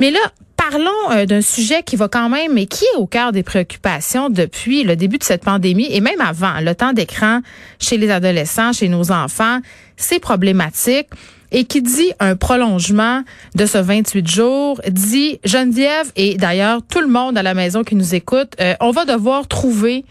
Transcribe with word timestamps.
Mais 0.00 0.10
là, 0.10 0.20
parlons 0.56 1.10
euh, 1.10 1.26
d'un 1.26 1.40
sujet 1.40 1.82
qui 1.82 1.96
va 1.96 2.08
quand 2.08 2.28
même, 2.28 2.52
mais 2.54 2.66
qui 2.66 2.84
est 2.84 2.96
au 2.96 3.06
cœur 3.06 3.32
des 3.32 3.42
préoccupations 3.42 4.30
depuis 4.30 4.84
le 4.84 4.96
début 4.96 5.18
de 5.18 5.24
cette 5.24 5.44
pandémie 5.44 5.88
et 5.90 6.00
même 6.00 6.20
avant. 6.20 6.60
Le 6.60 6.74
temps 6.74 6.92
d'écran 6.92 7.40
chez 7.78 7.96
les 7.96 8.10
adolescents, 8.10 8.72
chez 8.72 8.88
nos 8.88 9.10
enfants, 9.10 9.60
c'est 9.96 10.18
problématique. 10.18 11.08
Et 11.50 11.64
qui 11.64 11.80
dit 11.80 12.12
un 12.20 12.36
prolongement 12.36 13.22
de 13.54 13.64
ce 13.64 13.78
28 13.78 14.28
jours, 14.28 14.82
dit 14.90 15.40
Geneviève 15.44 16.12
et 16.14 16.36
d'ailleurs 16.36 16.82
tout 16.86 17.00
le 17.00 17.06
monde 17.06 17.38
à 17.38 17.42
la 17.42 17.54
maison 17.54 17.84
qui 17.84 17.94
nous 17.94 18.14
écoute, 18.14 18.52
euh, 18.60 18.74
on 18.80 18.90
va 18.90 19.06
devoir 19.06 19.48
trouver 19.48 20.04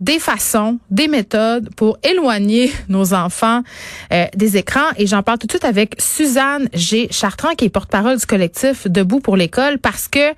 des 0.00 0.18
façons, 0.18 0.78
des 0.90 1.08
méthodes 1.08 1.70
pour 1.74 1.98
éloigner 2.02 2.72
nos 2.88 3.14
enfants 3.14 3.62
euh, 4.12 4.26
des 4.34 4.56
écrans. 4.56 4.90
Et 4.96 5.06
j'en 5.06 5.22
parle 5.22 5.38
tout 5.38 5.46
de 5.46 5.52
suite 5.52 5.64
avec 5.64 5.94
Suzanne 5.98 6.68
G. 6.72 7.08
Chartrand, 7.10 7.54
qui 7.54 7.64
est 7.64 7.68
porte-parole 7.68 8.18
du 8.18 8.26
collectif 8.26 8.86
Debout 8.86 9.20
pour 9.20 9.36
l'école, 9.36 9.78
parce 9.78 10.08
que 10.08 10.32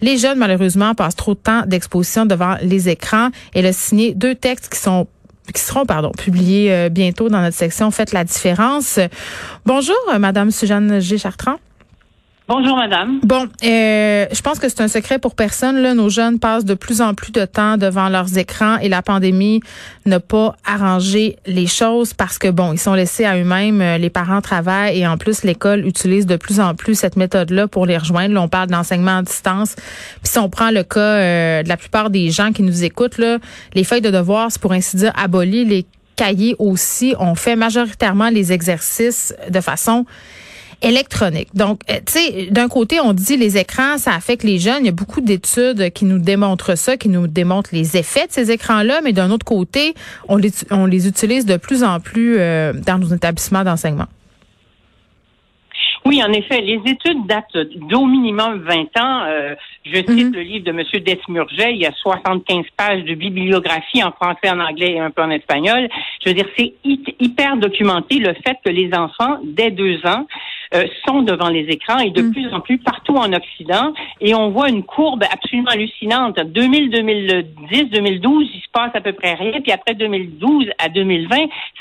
les 0.00 0.18
jeunes, 0.18 0.38
malheureusement, 0.38 0.94
passent 0.94 1.16
trop 1.16 1.34
de 1.34 1.38
temps 1.38 1.62
d'exposition 1.66 2.26
devant 2.26 2.56
les 2.62 2.88
écrans. 2.88 3.30
Elle 3.54 3.66
a 3.66 3.72
signé 3.72 4.14
deux 4.14 4.34
textes 4.34 4.72
qui 4.72 4.78
sont 4.78 5.06
qui 5.52 5.60
seront 5.60 5.84
pardon 5.84 6.10
publiés 6.10 6.72
euh, 6.72 6.88
bientôt 6.88 7.28
dans 7.28 7.42
notre 7.42 7.56
section 7.56 7.90
Faites 7.90 8.12
la 8.12 8.24
différence. 8.24 8.98
Bonjour, 9.66 9.94
euh, 10.12 10.18
Madame 10.18 10.50
Suzanne 10.50 11.00
G. 11.00 11.18
Chartrand. 11.18 11.58
Bonjour, 12.46 12.76
madame. 12.76 13.20
Bon, 13.22 13.48
euh, 13.64 14.26
je 14.30 14.42
pense 14.42 14.58
que 14.58 14.68
c'est 14.68 14.82
un 14.82 14.88
secret 14.88 15.18
pour 15.18 15.34
personne. 15.34 15.78
Là, 15.78 15.94
nos 15.94 16.10
jeunes 16.10 16.38
passent 16.38 16.66
de 16.66 16.74
plus 16.74 17.00
en 17.00 17.14
plus 17.14 17.32
de 17.32 17.46
temps 17.46 17.78
devant 17.78 18.10
leurs 18.10 18.36
écrans 18.36 18.76
et 18.76 18.90
la 18.90 19.00
pandémie 19.00 19.60
n'a 20.04 20.20
pas 20.20 20.54
arrangé 20.66 21.38
les 21.46 21.66
choses 21.66 22.12
parce 22.12 22.36
que 22.36 22.48
bon, 22.48 22.74
ils 22.74 22.78
sont 22.78 22.92
laissés 22.92 23.24
à 23.24 23.38
eux-mêmes. 23.38 23.80
Euh, 23.80 23.96
les 23.96 24.10
parents 24.10 24.42
travaillent 24.42 24.98
et 24.98 25.06
en 25.06 25.16
plus 25.16 25.42
l'école 25.42 25.86
utilise 25.86 26.26
de 26.26 26.36
plus 26.36 26.60
en 26.60 26.74
plus 26.74 26.98
cette 26.98 27.16
méthode-là 27.16 27.66
pour 27.66 27.86
les 27.86 27.96
rejoindre. 27.96 28.34
Là, 28.34 28.42
on 28.42 28.48
parle 28.48 28.68
d'enseignement 28.68 29.16
à 29.16 29.22
distance. 29.22 29.74
Puis 29.76 30.32
si 30.32 30.38
on 30.38 30.50
prend 30.50 30.70
le 30.70 30.82
cas 30.82 31.00
euh, 31.00 31.62
de 31.62 31.68
la 31.70 31.78
plupart 31.78 32.10
des 32.10 32.30
gens 32.30 32.52
qui 32.52 32.62
nous 32.62 32.84
écoutent, 32.84 33.16
là, 33.16 33.38
les 33.72 33.84
feuilles 33.84 34.02
de 34.02 34.10
devoirs, 34.10 34.48
c'est 34.50 34.60
pour 34.60 34.72
ainsi 34.72 34.98
dire 34.98 35.14
aboli. 35.16 35.64
Les 35.64 35.86
cahiers 36.14 36.56
aussi. 36.58 37.14
On 37.18 37.34
fait 37.36 37.56
majoritairement 37.56 38.28
les 38.28 38.52
exercices 38.52 39.34
de 39.48 39.60
façon 39.62 40.04
électronique. 40.82 41.48
Donc, 41.54 41.80
euh, 41.90 41.94
tu 42.06 42.12
sais, 42.12 42.46
d'un 42.50 42.68
côté, 42.68 43.00
on 43.00 43.12
dit 43.12 43.36
les 43.36 43.56
écrans, 43.58 43.98
ça 43.98 44.14
affecte 44.14 44.42
les 44.44 44.58
jeunes. 44.58 44.78
Il 44.80 44.86
y 44.86 44.88
a 44.88 44.92
beaucoup 44.92 45.20
d'études 45.20 45.90
qui 45.92 46.04
nous 46.04 46.18
démontrent 46.18 46.76
ça, 46.76 46.96
qui 46.96 47.08
nous 47.08 47.26
démontrent 47.26 47.70
les 47.72 47.96
effets 47.96 48.26
de 48.26 48.32
ces 48.32 48.50
écrans-là. 48.50 49.00
Mais 49.02 49.12
d'un 49.12 49.30
autre 49.30 49.44
côté, 49.46 49.94
on 50.28 50.36
les, 50.36 50.50
on 50.70 50.86
les 50.86 51.06
utilise 51.08 51.46
de 51.46 51.56
plus 51.56 51.82
en 51.84 52.00
plus 52.00 52.36
euh, 52.38 52.72
dans 52.72 52.98
nos 52.98 53.08
établissements 53.14 53.64
d'enseignement. 53.64 54.06
Oui, 56.06 56.22
en 56.22 56.30
effet, 56.34 56.60
les 56.60 56.80
études 56.84 57.26
datent 57.26 57.56
d'au 57.88 58.04
minimum 58.04 58.58
20 58.68 58.74
ans. 59.02 59.24
Euh, 59.26 59.54
je 59.86 59.94
cite 59.96 60.08
Mhm. 60.10 60.32
le 60.34 60.40
livre 60.42 60.64
de 60.66 60.70
M. 60.70 60.82
Desmurget. 61.02 61.72
Il 61.72 61.78
y 61.78 61.86
a 61.86 61.92
75 61.92 62.64
pages 62.76 63.04
de 63.04 63.14
bibliographie 63.14 64.02
en 64.04 64.12
français, 64.12 64.50
en 64.50 64.60
anglais 64.60 64.92
et 64.92 65.00
un 65.00 65.10
peu 65.10 65.22
en 65.22 65.30
espagnol. 65.30 65.88
Je 66.22 66.28
veux 66.28 66.34
dire, 66.34 66.44
c'est 66.58 66.74
hy- 66.84 67.00
hyper 67.20 67.56
documenté 67.56 68.18
le 68.18 68.34
fait 68.34 68.56
que 68.62 68.68
les 68.70 68.90
enfants, 68.92 69.38
dès 69.44 69.70
deux 69.70 69.98
ans, 70.04 70.26
euh, 70.74 70.86
sont 71.06 71.22
devant 71.22 71.48
les 71.48 71.66
écrans 71.68 71.98
et 71.98 72.10
de 72.10 72.22
Mhm. 72.22 72.32
plus 72.32 72.52
en 72.52 72.60
plus 72.60 72.78
partout 72.78 73.16
en 73.16 73.32
Occident. 73.32 73.92
Et 74.20 74.34
on 74.34 74.50
voit 74.50 74.68
une 74.68 74.82
courbe 74.82 75.24
absolument 75.30 75.70
hallucinante. 75.70 76.38
2000, 76.40 76.90
2010, 76.90 77.84
2012, 77.90 78.48
il 78.54 78.60
se 78.60 78.68
passe 78.72 78.90
à 78.94 79.00
peu 79.00 79.12
près 79.12 79.34
rien. 79.34 79.60
Puis 79.60 79.72
après 79.72 79.94
2012 79.94 80.68
à 80.78 80.88
2020, 80.88 81.36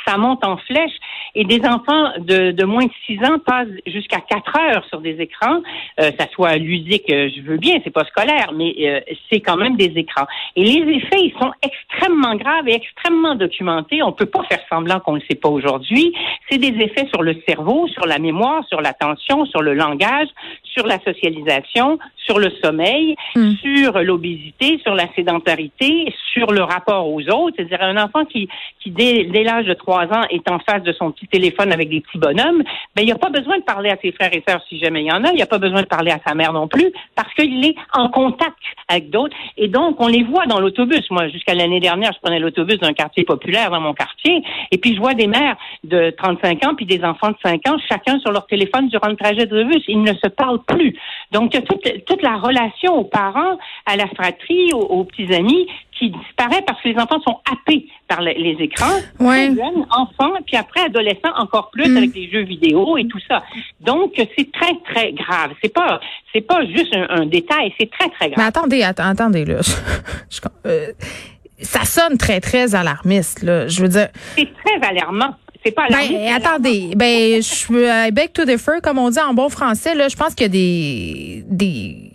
ça 0.05 0.17
monte 0.17 0.45
en 0.45 0.57
flèche. 0.57 0.91
Et 1.35 1.45
des 1.45 1.61
enfants 1.65 2.11
de, 2.19 2.51
de 2.51 2.63
moins 2.65 2.85
de 2.85 2.91
6 3.07 3.17
ans 3.25 3.39
passent 3.43 3.67
jusqu'à 3.87 4.19
4 4.19 4.59
heures 4.59 4.85
sur 4.89 5.01
des 5.01 5.19
écrans. 5.19 5.61
Euh, 5.99 6.11
ça 6.19 6.27
soit 6.31 6.57
ludique, 6.57 7.09
euh, 7.09 7.29
je 7.35 7.41
veux 7.41 7.57
bien, 7.57 7.77
c'est 7.83 7.89
pas 7.93 8.03
scolaire, 8.05 8.51
mais 8.53 8.75
euh, 8.81 8.99
c'est 9.31 9.39
quand 9.39 9.57
même 9.57 9.75
des 9.75 9.91
écrans. 9.95 10.27
Et 10.55 10.63
les 10.63 10.97
effets, 10.97 11.21
ils 11.21 11.33
sont 11.41 11.51
extrêmement 11.61 12.35
graves 12.35 12.67
et 12.67 12.73
extrêmement 12.75 13.33
documentés. 13.35 14.03
On 14.03 14.11
peut 14.11 14.27
pas 14.27 14.43
faire 14.43 14.59
semblant 14.69 14.99
qu'on 14.99 15.13
ne 15.13 15.19
le 15.19 15.23
sait 15.27 15.35
pas 15.35 15.49
aujourd'hui. 15.49 16.13
C'est 16.49 16.59
des 16.59 16.75
effets 16.83 17.07
sur 17.11 17.23
le 17.23 17.35
cerveau, 17.47 17.87
sur 17.87 18.05
la 18.05 18.19
mémoire, 18.19 18.63
sur 18.67 18.81
l'attention, 18.83 19.45
sur 19.47 19.63
le 19.63 19.73
langage, 19.73 20.27
sur 20.63 20.85
la 20.85 20.99
socialisation, 20.99 21.97
sur 22.17 22.37
le 22.37 22.51
sommeil, 22.63 23.15
Mm. 23.35 23.51
sur 23.63 23.99
l'obésité, 24.03 24.79
sur 24.83 24.93
la 24.93 25.07
sédentarité, 25.15 26.13
sur 26.43 26.51
le 26.51 26.63
rapport 26.63 27.09
aux 27.09 27.21
autres. 27.29 27.55
C'est-à-dire 27.55 27.81
un 27.81 27.97
enfant 27.97 28.25
qui, 28.25 28.49
dès, 28.85 29.23
l'âge 29.43 29.65
de 29.65 29.73
trois 29.73 30.05
ans 30.05 30.23
est 30.29 30.49
en 30.49 30.59
face 30.59 30.83
de 30.83 30.91
son 30.93 31.11
petit 31.11 31.27
téléphone 31.27 31.71
avec 31.71 31.89
des 31.89 32.01
petits 32.01 32.17
bonhommes, 32.17 32.63
ben 32.95 33.01
il 33.01 33.05
n'y 33.05 33.11
a 33.11 33.17
pas 33.17 33.29
besoin 33.29 33.57
de 33.57 33.63
parler 33.63 33.89
à 33.89 33.97
ses 34.01 34.11
frères 34.11 34.33
et 34.33 34.43
sœurs 34.47 34.61
si 34.67 34.79
jamais 34.79 35.01
il 35.01 35.07
y 35.07 35.11
en 35.11 35.23
a. 35.23 35.29
Il 35.29 35.35
n'y 35.35 35.41
a 35.41 35.47
pas 35.47 35.57
besoin 35.57 35.81
de 35.81 35.87
parler 35.87 36.11
à 36.11 36.19
sa 36.25 36.35
mère 36.35 36.53
non 36.53 36.67
plus 36.67 36.91
parce 37.15 37.33
qu'il 37.33 37.65
est 37.65 37.75
en 37.93 38.09
contact 38.09 38.57
avec 38.87 39.09
d'autres. 39.09 39.35
Et 39.57 39.67
donc 39.67 39.99
on 39.99 40.07
les 40.07 40.23
voit 40.23 40.45
dans 40.45 40.59
l'autobus. 40.59 41.09
Moi, 41.11 41.29
jusqu'à 41.29 41.53
l'année 41.53 41.79
dernière, 41.79 42.11
je 42.13 42.19
prenais 42.19 42.39
l'autobus 42.39 42.79
d'un 42.79 42.93
quartier 42.93 43.23
populaire 43.23 43.69
dans 43.71 43.81
mon 43.81 43.93
quartier, 43.93 44.43
et 44.71 44.77
puis 44.77 44.95
je 44.95 44.99
vois 44.99 45.13
des 45.13 45.27
mères 45.27 45.55
de 45.83 46.13
35 46.17 46.65
ans 46.65 46.75
puis 46.75 46.85
des 46.85 47.03
enfants 47.03 47.29
de 47.29 47.37
5 47.43 47.67
ans, 47.69 47.77
chacun 47.89 48.19
sur 48.19 48.31
leur 48.31 48.47
téléphone 48.47 48.89
durant 48.89 49.07
le 49.07 49.15
trajet 49.15 49.45
de 49.45 49.63
bus. 49.63 49.83
Ils 49.87 50.01
ne 50.01 50.13
se 50.13 50.27
parlent 50.27 50.63
plus. 50.63 50.95
Donc 51.33 51.53
il 51.53 51.59
y 51.59 51.63
a 51.63 51.65
toute, 51.65 52.05
toute 52.05 52.21
la 52.21 52.37
relation 52.37 52.93
aux 52.97 53.03
parents, 53.03 53.57
à 53.85 53.95
la 53.95 54.07
fratrie, 54.07 54.71
aux, 54.73 54.77
aux 54.79 55.03
petits 55.03 55.33
amis 55.33 55.67
qui 55.97 56.09
disparaît 56.09 56.61
parce 56.65 56.81
que 56.81 56.89
les 56.89 56.95
enfants 56.97 57.21
sont 57.21 57.39
happés 57.51 57.85
par 58.07 58.21
les, 58.21 58.33
les 58.35 58.63
écrans. 58.63 58.97
Ouais. 59.19 59.47
Jeunes, 59.47 59.85
enfants, 59.91 60.33
puis 60.45 60.55
après 60.57 60.81
adolescents 60.81 61.33
encore 61.37 61.69
plus 61.71 61.89
Mm. 61.89 61.97
avec 61.97 62.15
les 62.15 62.29
jeux 62.31 62.43
vidéo 62.43 62.97
et 62.97 63.07
tout 63.07 63.19
ça. 63.27 63.43
Donc 63.81 64.13
c'est 64.15 64.51
très 64.51 64.73
très 64.91 65.11
grave. 65.13 65.51
C'est 65.61 65.73
pas 65.73 65.99
c'est 66.33 66.41
pas 66.41 66.65
juste 66.65 66.95
un, 66.95 67.07
un 67.21 67.25
détail, 67.25 67.73
c'est 67.79 67.89
très 67.91 68.09
très 68.09 68.29
Mais 68.29 68.35
grave. 68.35 68.47
attendez, 68.47 68.81
att- 68.83 68.99
attendez 68.99 69.45
là. 69.45 69.59
Je- 70.29 70.39
euh, 70.65 70.87
ça 71.59 71.85
sonne 71.85 72.17
très 72.17 72.39
très 72.41 72.75
alarmiste 72.75 73.43
là. 73.43 73.67
Je 73.67 73.81
veux 73.81 73.89
dire. 73.89 74.09
C'est 74.37 74.49
très 74.65 74.87
alarmant. 74.89 75.35
C'est 75.63 75.71
pas 75.71 75.83
alarmant, 75.83 76.07
Ben, 76.09 76.33
attendez, 76.33 76.91
ben, 76.95 77.35
je 77.37 77.41
suis 77.41 77.85
I 77.85 78.11
beg 78.11 78.33
to 78.33 78.45
differ, 78.45 78.81
comme 78.81 78.97
on 78.99 79.09
dit 79.09 79.19
en 79.19 79.33
bon 79.33 79.49
français, 79.49 79.95
là. 79.95 80.07
Je 80.09 80.15
pense 80.15 80.35
qu'il 80.35 80.43
y 80.43 80.49
a 80.49 80.49
des, 80.49 81.43
des, 81.47 82.12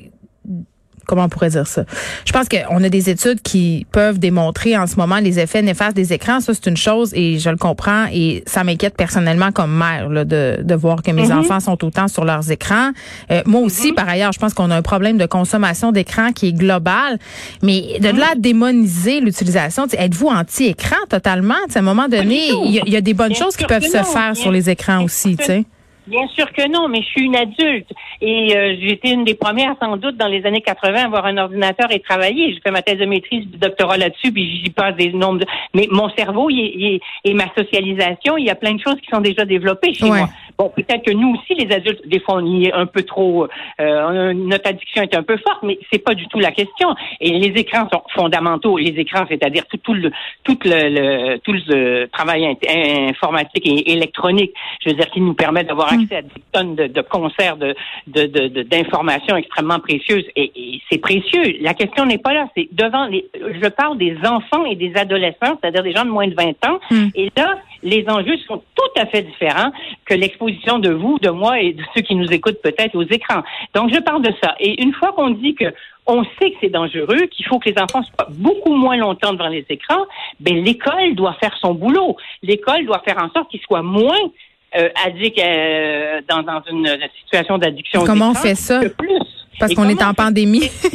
comment 1.09 1.25
on 1.25 1.29
pourrait 1.29 1.51
dire 1.51 1.67
ça? 1.67 1.83
Je 2.25 2.33
pense 2.33 2.47
qu'on 2.49 2.85
a 2.85 2.89
des 2.89 3.11
études 3.11 3.41
qui 3.43 3.85
peuvent 3.91 4.21
démontrer 4.21 4.77
en 4.77 4.87
ce 4.87 4.95
moment 4.95 5.17
les 5.17 5.41
effets 5.41 5.63
néfastes 5.63 5.97
des 5.97 6.13
écrans. 6.13 6.39
Ça, 6.41 6.55
c'est 6.55 6.67
une 6.67 6.77
chose 6.77 7.13
et 7.15 7.39
je 7.41 7.51
le 7.51 7.57
comprends 7.57 8.05
et 8.13 8.45
ça 8.47 8.63
m'inquiète 8.63 8.95
personnellement 8.97 9.51
comme 9.51 9.77
mère, 9.77 10.09
là, 10.09 10.25
de, 10.25 10.59
de 10.63 10.75
voir 10.77 11.03
que 11.03 11.11
mes 11.11 11.27
Mhm. 11.29 11.39
enfants 11.39 11.59
sont 11.61 11.85
autant 11.85 12.07
sur 12.07 12.25
leurs 12.25 12.51
écrans. 12.53 12.91
Euh, 13.33 13.43
moi 13.47 13.63
aussi, 13.63 13.93
par 13.93 14.09
ailleurs, 14.09 14.33
je 14.33 14.39
pense 14.39 14.55
qu'on 14.55 14.71
a 14.71 14.77
un 14.77 14.83
problème 14.83 15.19
de 15.19 15.27
consommation 15.27 15.91
d'écran 15.91 16.33
qui 16.33 16.49
est 16.49 16.53
global. 16.53 17.19
Mais 17.63 17.99
de 18.01 18.09
là 18.11 18.27
à 18.33 18.35
démoniser 18.37 19.21
l'utilisation, 19.21 19.87
êtes-vous 19.91 20.29
anti-écran 20.29 20.97
totalement? 21.09 21.55
À 21.75 21.79
un 21.79 21.83
moment 21.83 22.09
donné, 22.09 22.51
il 22.67 22.73
y, 22.73 22.79
a- 22.81 22.83
il 22.87 22.93
y 22.93 22.97
a 22.97 23.01
des 23.01 23.15
bonnes 23.15 23.29
Bien 23.33 23.39
choses 23.45 23.57
qui 23.57 23.65
peuvent 23.65 23.83
se 23.83 23.97
non. 23.97 24.05
faire 24.05 24.33
Bien 24.33 24.43
sur 24.43 24.53
les 24.53 24.69
écrans 24.69 25.03
aussi, 25.05 25.37
tu 25.37 25.45
sais. 25.45 25.65
Bien 26.09 26.27
sûr 26.29 26.51
que 26.53 26.67
non, 26.69 26.89
mais 26.89 27.03
je 27.03 27.07
suis 27.07 27.23
une 27.23 27.37
adulte 27.37 27.89
et 28.21 28.57
euh, 28.57 28.77
j'étais 28.81 29.11
une 29.13 29.25
des 29.25 29.35
premières 29.35 29.75
sans 29.81 29.97
doute 29.97 30.17
dans 30.17 30.27
les 30.29 30.45
années 30.47 30.63
80 30.63 30.95
à 31.03 31.05
avoir 31.05 31.27
un 31.27 31.37
ordinateur 31.37 31.91
et 31.93 32.01
travailler. 32.01 32.53
J'ai 32.55 32.61
fait 32.61 32.71
ma 32.71 32.83
thèse 32.83 32.99
de 32.99 33.05
maîtrise 33.05 33.47
du 33.47 33.59
doctorat 33.59 33.97
là-dessus, 33.99 34.33
puis 34.33 34.61
j'y 34.65 34.71
passe 34.71 34.97
des 34.97 35.13
nombres 35.13 35.41
de... 35.41 35.47
Mais 35.75 35.87
mon 35.91 36.09
cerveau 36.11 36.49
il 36.51 36.61
est- 36.61 36.73
il 36.75 36.87
est- 36.95 37.01
et 37.25 37.35
ma 37.35 37.53
socialisation, 37.55 38.37
il 38.39 38.47
y 38.47 38.51
a 38.51 38.55
plein 38.55 38.73
de 38.75 38.81
choses 38.81 38.97
qui 39.03 39.09
sont 39.13 39.21
déjà 39.21 39.45
développées 39.45 39.93
chez 39.95 40.05
Ouais. 40.11 40.19
moi. 40.21 40.29
Bon, 40.59 40.71
peut-être 40.75 41.05
que 41.05 41.13
nous 41.13 41.35
aussi, 41.37 41.55
les 41.55 41.73
adultes, 41.73 42.07
des 42.09 42.19
fois, 42.21 42.37
on 42.39 42.47
y 42.47 42.67
est 42.67 42.73
un 42.73 42.87
peu 42.87 43.03
trop... 43.05 43.47
euh, 43.81 44.33
notre 44.35 44.69
addiction 44.69 45.03
est 45.03 45.15
un 45.17 45.23
peu 45.23 45.37
forte, 45.37 45.63
mais 45.63 45.79
c'est 45.93 46.03
pas 46.03 46.15
du 46.15 46.27
tout 46.27 46.41
la 46.41 46.51
question. 46.51 46.89
Et 47.21 47.31
les 47.39 47.61
écrans 47.61 47.89
sont 47.93 48.03
fondamentaux. 48.15 48.77
Les 48.77 48.95
écrans, 48.99 49.25
c'est-à-dire 49.29 49.65
tout, 49.71 49.77
tout 49.79 49.95
le 49.95 50.11
tout 50.43 50.59
le, 50.65 50.89
le- 50.89 51.39
tout 51.39 51.53
le 51.53 52.07
travail 52.07 52.43
int- 52.45 53.09
informatique 53.11 53.67
et 53.67 53.93
électronique, 53.93 54.53
je 54.85 54.91
veux 54.91 54.97
dire, 54.97 55.09
qui 55.11 55.21
nous 55.21 55.35
permet 55.35 55.63
d'avoir 55.65 55.93
accès 55.93 56.17
à 56.17 56.23
des 56.23 56.31
tonnes 56.53 56.75
de, 56.75 56.87
de 56.89 57.01
concerts 57.03 57.57
de, 57.57 57.75
d'informations 58.63 59.37
extrêmement 59.37 59.79
précieuses. 59.79 60.25
Et, 60.37 60.51
c'est 60.91 60.99
précieux. 60.99 61.57
La 61.61 61.75
question 61.75 62.07
n'est 62.07 62.19
pas 62.19 62.33
là. 62.35 62.49
C'est 62.57 62.69
devant 62.73 63.07
les. 63.07 63.27
Je 63.35 63.69
parle 63.69 63.99
des 63.99 64.17
enfants 64.25 64.65
et 64.65 64.75
des 64.77 64.93
adolescents, 64.97 65.59
c'est-à-dire 65.61 65.83
des 65.83 65.93
gens 65.93 66.05
de 66.05 66.11
moins 66.11 66.27
de 66.27 66.35
20 66.35 66.49
ans. 66.67 66.81
Hmm. 66.91 67.09
Et 67.15 67.31
là, 67.37 67.59
les 67.83 68.05
enjeux 68.09 68.37
sont 68.47 68.63
tout 68.75 69.01
à 69.01 69.07
fait 69.07 69.23
différents 69.23 69.71
que 70.05 70.15
l'exposition 70.15 70.79
de 70.79 70.91
vous, 70.91 71.19
de 71.19 71.31
moi 71.31 71.61
et 71.61 71.73
de 71.73 71.83
ceux 71.95 72.03
qui 72.03 72.15
nous 72.15 72.31
écoutent 72.33 72.61
peut-être 72.63 72.95
aux 72.97 73.03
écrans. 73.03 73.43
Donc, 73.75 73.93
je 73.93 74.01
parle 74.01 74.23
de 74.23 74.33
ça. 74.43 74.55
Et 74.61 74.83
une 74.83 74.93
fois 74.93 75.13
qu'on 75.13 75.31
dit 75.31 75.55
que 75.55 75.73
on 76.07 76.25
sait 76.25 76.51
que 76.51 76.57
c'est 76.63 76.71
dangereux, 76.71 77.27
qu'il 77.31 77.47
faut 77.47 77.59
que 77.59 77.69
les 77.69 77.79
enfants 77.79 78.03
soient 78.03 78.29
beaucoup 78.31 78.75
moins 78.75 78.97
longtemps 78.97 79.35
devant 79.35 79.49
les 79.49 79.65
écrans, 79.69 80.07
ben 80.41 80.65
l'école 80.65 81.15
doit 81.15 81.35
faire 81.35 81.55
son 81.61 81.75
boulot. 81.75 82.17
L'école 82.43 82.87
doit 82.87 83.03
faire 83.05 83.19
en 83.23 83.31
sorte 83.31 83.51
qu'ils 83.51 83.61
soient 83.61 83.83
moins 83.83 84.17
euh, 84.77 84.89
addicts 85.05 85.39
euh, 85.39 86.23
dans, 86.29 86.43
dans, 86.43 86.63
une 86.71 86.89
situation 87.23 87.59
d'addiction. 87.59 88.05
Comment 88.05 88.31
on 88.31 88.35
fait 88.35 88.55
ça? 88.55 88.81
Plus. 88.97 89.21
Parce 89.59 89.75
qu'on 89.75 89.89
est 89.89 90.03
en 90.03 90.15
pandémie. 90.15 90.71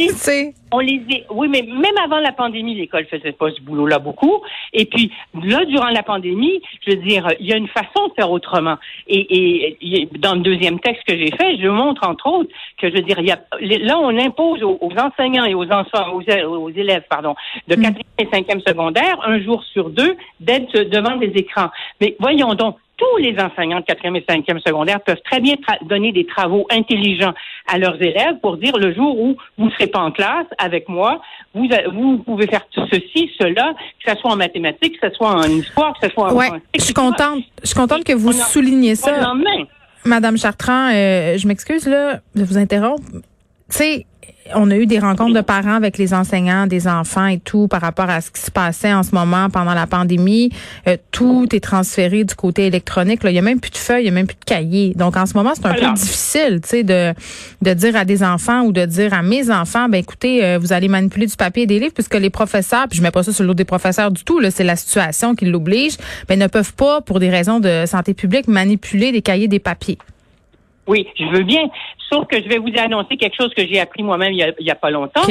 on 0.74 0.80
les 0.80 1.01
oui, 1.30 1.48
mais 1.50 1.62
même 1.62 1.98
avant 2.04 2.19
la 2.19 2.31
pandémie, 2.31 2.75
l'école 2.75 3.06
faisait 3.06 3.31
pas 3.31 3.51
ce 3.51 3.62
boulot-là 3.62 4.00
beaucoup. 4.00 4.42
Et 4.74 4.86
puis 4.86 5.12
là, 5.44 5.65
durant 5.65 5.89
la 5.89 6.04
pandémie, 6.04 6.62
je 6.86 6.92
veux 6.92 6.98
dire, 6.98 7.27
il 7.39 7.48
y 7.48 7.54
a 7.54 7.57
une 7.57 7.68
façon 7.68 8.07
de 8.07 8.13
faire 8.15 8.31
autrement. 8.31 8.77
Et, 9.07 9.77
et, 9.81 10.10
dans 10.18 10.36
le 10.36 10.42
deuxième 10.42 10.80
texte 10.80 11.04
que 11.07 11.18
j'ai 11.18 11.31
fait, 11.31 11.57
je 11.57 11.68
montre 11.68 12.07
entre 12.07 12.27
autres 12.27 12.50
que 12.80 12.89
je 12.89 12.95
veux 12.95 13.01
dire, 13.01 13.19
il 13.19 13.27
y 13.27 13.31
a, 13.31 13.39
là, 13.86 14.00
on 14.00 14.18
impose 14.18 14.63
aux, 14.63 14.92
enseignants 14.98 15.45
et 15.45 15.54
aux 15.54 15.69
enfants, 15.71 16.13
aux, 16.13 16.69
élèves, 16.69 17.04
pardon, 17.09 17.36
de 17.68 17.75
4e 17.75 17.92
hmm. 17.92 17.95
et 18.19 18.25
5e 18.25 18.68
secondaire, 18.68 19.19
un 19.25 19.39
jour 19.42 19.63
sur 19.63 19.89
deux, 19.89 20.16
d'être 20.39 20.77
devant 20.89 21.18
des 21.18 21.31
écrans. 21.36 21.69
Mais 22.01 22.16
voyons 22.19 22.56
donc, 22.56 22.77
tous 22.98 23.18
les 23.18 23.36
enseignants 23.39 23.80
de 23.80 23.86
quatrième 23.86 24.16
et 24.16 24.25
cinquième 24.27 24.59
secondaire 24.59 25.01
peuvent 25.01 25.21
très 25.25 25.39
bien 25.39 25.56
donner 25.81 26.12
des 26.12 26.25
travaux 26.25 26.68
intelligents 26.69 27.33
à 27.68 27.77
leurs 27.77 28.01
élèves 28.01 28.39
pour 28.42 28.57
dire 28.57 28.77
le 28.77 28.94
jour 28.94 29.19
où 29.19 29.36
vous 29.57 29.65
ne 29.65 29.71
serez 29.71 29.88
pas 29.88 30.00
en 30.00 30.12
classe 30.12 30.48
avec 30.57 30.89
moi, 30.89 31.21
vous, 31.54 31.68
vous 31.94 32.18
pouvez 32.19 32.48
faire 32.48 32.65
ceci, 32.74 33.31
cela, 33.39 33.74
que 34.04 34.12
ce 34.12 34.18
soit 34.18 34.31
en 34.31 34.36
mathématiques, 34.36 35.00
que 35.00 35.10
ce 35.10 35.15
soit 35.15 35.30
en 35.30 35.44
histoire, 35.44 35.94
que 36.00 36.07
ce 36.07 36.13
soit 36.13 36.31
en 36.31 36.36
ouais, 36.36 36.50
Je 36.75 36.81
suis 36.81 36.94
contente, 36.94 37.44
je 37.62 37.68
suis 37.68 37.75
contente 37.75 38.04
que 38.04 38.13
vous 38.13 38.33
souligniez 38.33 38.95
ça. 38.95 39.33
Madame 40.06 40.38
Chartrand, 40.38 40.89
euh, 40.94 41.38
je 41.38 41.48
m'excuse 41.48 41.88
là 41.88 42.19
de 42.36 42.44
vous 42.44 42.57
interrompre. 42.57 43.04
Tu 43.73 43.79
sais, 43.79 44.05
on 44.53 44.69
a 44.69 44.75
eu 44.75 44.85
des 44.85 44.99
rencontres 44.99 45.33
de 45.33 45.41
parents 45.41 45.73
avec 45.73 45.97
les 45.97 46.13
enseignants, 46.13 46.67
des 46.67 46.87
enfants 46.87 47.25
et 47.25 47.39
tout 47.39 47.67
par 47.67 47.81
rapport 47.81 48.07
à 48.07 48.21
ce 48.21 48.29
qui 48.29 48.39
se 48.39 48.51
passait 48.51 48.93
en 48.93 49.01
ce 49.01 49.15
moment 49.15 49.49
pendant 49.49 49.73
la 49.73 49.87
pandémie. 49.87 50.51
Euh, 50.87 50.95
tout 51.09 51.47
est 51.55 51.59
transféré 51.59 52.23
du 52.23 52.35
côté 52.35 52.67
électronique. 52.67 53.23
Là. 53.23 53.31
Il 53.31 53.33
y 53.33 53.39
a 53.39 53.41
même 53.41 53.59
plus 53.59 53.71
de 53.71 53.77
feuilles, 53.77 54.03
il 54.03 54.05
y 54.05 54.09
a 54.09 54.11
même 54.11 54.27
plus 54.27 54.37
de 54.39 54.45
cahiers. 54.45 54.93
Donc 54.95 55.17
en 55.17 55.25
ce 55.25 55.33
moment, 55.33 55.53
c'est 55.55 55.65
un 55.65 55.73
peu 55.73 55.91
difficile, 55.93 56.59
tu 56.61 56.69
sais, 56.69 56.83
de 56.83 57.15
de 57.63 57.73
dire 57.73 57.95
à 57.95 58.05
des 58.05 58.23
enfants 58.23 58.61
ou 58.61 58.71
de 58.71 58.85
dire 58.85 59.11
à 59.11 59.23
mes 59.23 59.49
enfants, 59.49 59.89
ben 59.89 59.97
écoutez, 59.97 60.45
euh, 60.45 60.59
vous 60.59 60.71
allez 60.71 60.87
manipuler 60.87 61.25
du 61.25 61.35
papier 61.35 61.63
et 61.63 61.67
des 61.67 61.79
livres 61.79 61.93
puisque 61.95 62.15
les 62.15 62.29
professeurs, 62.29 62.87
puis 62.87 62.97
je 62.97 63.01
mets 63.01 63.11
pas 63.11 63.23
ça 63.23 63.33
sur 63.33 63.43
l'eau 63.43 63.55
des 63.55 63.65
professeurs 63.65 64.11
du 64.11 64.23
tout. 64.23 64.39
Là, 64.39 64.51
c'est 64.51 64.63
la 64.63 64.75
situation 64.75 65.33
qui 65.33 65.45
l'oblige. 65.45 65.97
Ben 66.27 66.37
ne 66.37 66.45
peuvent 66.45 66.73
pas, 66.73 67.01
pour 67.01 67.19
des 67.19 67.31
raisons 67.31 67.59
de 67.59 67.85
santé 67.87 68.13
publique, 68.13 68.47
manipuler 68.47 69.11
des 69.11 69.23
cahiers, 69.23 69.47
des 69.47 69.59
papiers. 69.59 69.97
Oui, 70.88 71.07
je 71.18 71.25
veux 71.25 71.44
bien. 71.44 71.69
Sauf 72.12 72.27
que 72.27 72.41
je 72.41 72.47
vais 72.47 72.57
vous 72.57 72.71
annoncer 72.77 73.15
quelque 73.18 73.35
chose 73.35 73.53
que 73.56 73.65
j'ai 73.65 73.80
appris 73.80 74.03
moi-même 74.03 74.33
il 74.33 74.53
n'y 74.59 74.69
a, 74.69 74.75
pas 74.75 74.91
longtemps. 74.91 75.24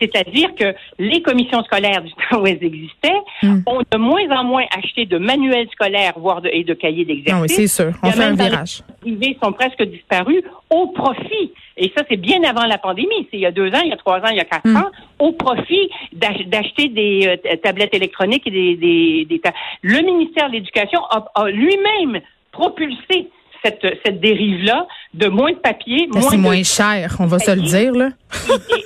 C'est-à-dire 0.00 0.54
que 0.54 0.74
les 0.98 1.20
commissions 1.20 1.62
scolaires 1.64 2.02
du 2.02 2.10
temps 2.12 2.40
où 2.40 2.46
elles 2.46 2.62
existaient 2.62 3.20
hmm. 3.42 3.60
ont 3.66 3.80
de 3.90 3.98
moins 3.98 4.28
en 4.30 4.44
moins 4.44 4.64
acheté 4.76 5.04
de 5.04 5.18
manuels 5.18 5.68
scolaires, 5.72 6.14
voire 6.16 6.40
de, 6.40 6.48
et 6.50 6.64
de 6.64 6.72
cahiers 6.72 7.04
d'exercice. 7.04 7.34
Ah 7.34 7.42
oui, 7.42 7.48
c'est 7.48 7.66
sûr. 7.66 7.92
On 8.02 8.10
fait 8.10 8.22
un 8.22 8.34
virage. 8.34 8.82
Les 9.04 9.12
privés 9.12 9.38
sont 9.42 9.52
presque 9.52 9.82
disparus 9.82 10.42
au 10.70 10.86
profit. 10.88 11.52
Et 11.76 11.92
ça, 11.96 12.04
c'est 12.08 12.16
bien 12.16 12.42
avant 12.44 12.64
la 12.64 12.78
pandémie. 12.78 13.26
C'est 13.30 13.36
il 13.36 13.40
y 13.40 13.46
a 13.46 13.52
deux 13.52 13.68
ans, 13.68 13.80
il 13.82 13.90
y 13.90 13.92
a 13.92 13.96
trois 13.96 14.18
ans, 14.20 14.28
il 14.30 14.36
y 14.36 14.40
a 14.40 14.44
quatre 14.44 14.68
hmm. 14.68 14.76
ans, 14.76 14.90
au 15.18 15.32
profit 15.32 15.90
d'acheter 16.12 16.88
des 16.88 17.38
euh, 17.44 17.56
tablettes 17.62 17.94
électroniques 17.94 18.46
et 18.46 18.50
des, 18.50 18.76
des, 18.76 19.24
des 19.26 19.40
Le 19.82 20.00
ministère 20.02 20.48
de 20.48 20.54
l'Éducation 20.54 21.00
a 21.04 21.50
lui-même 21.50 22.20
propulsé 22.52 23.28
cette, 23.64 23.86
cette 24.04 24.20
dérive-là 24.20 24.86
de 25.14 25.28
moins 25.28 25.52
de 25.52 25.58
papier. 25.58 26.08
Ben, 26.12 26.22
c'est 26.22 26.36
moins 26.36 26.62
cher, 26.62 27.16
on 27.18 27.26
va 27.26 27.38
se 27.38 27.50
le 27.50 27.62
dire, 27.62 27.92
là. 27.92 28.10